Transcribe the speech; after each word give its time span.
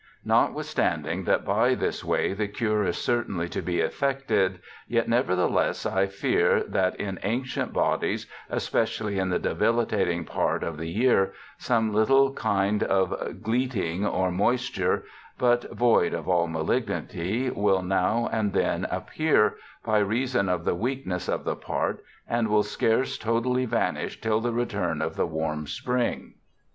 * 0.19 0.25
Notwithstanding 0.25 1.25
that 1.25 1.45
by 1.45 1.75
this 1.75 2.03
way 2.03 2.33
the 2.33 2.47
cure 2.47 2.83
is 2.85 2.97
cer 2.97 3.23
tainly 3.23 3.47
to 3.51 3.61
be 3.61 3.81
effected, 3.81 4.57
3^et 4.89 5.07
nevertheless 5.07 5.85
I 5.85 6.07
fear 6.07 6.63
that 6.63 6.95
in 6.95 7.19
ancient 7.21 7.71
bodyes, 7.71 8.25
especially 8.49 9.19
in 9.19 9.29
the 9.29 9.37
debilitating 9.37 10.25
part 10.25 10.63
of 10.63 10.79
the 10.79 10.91
3'ear, 10.97 11.33
some 11.59 11.93
little 11.93 12.31
kinde 12.33 12.81
of 12.81 13.43
gleeting 13.43 14.03
or 14.03 14.31
moisture 14.31 15.03
(but 15.37 15.71
voide 15.71 16.13
of 16.15 16.27
all 16.27 16.47
malignity) 16.47 17.51
will 17.51 17.83
now 17.83 18.27
and 18.31 18.53
then 18.53 18.85
appear 18.89 19.57
by 19.85 19.99
reason 19.99 20.49
of 20.49 20.65
the 20.65 20.73
weakness 20.73 21.27
of 21.29 21.43
the 21.43 21.55
part 21.55 22.03
and 22.27 22.47
will 22.47 22.63
scarce 22.63 23.19
totally 23.19 23.65
vanish 23.67 24.19
till 24.19 24.41
the 24.41 24.51
return 24.51 24.99
of 24.99 25.15
the 25.15 25.27
warm 25.27 25.67
spring.' 25.67 26.33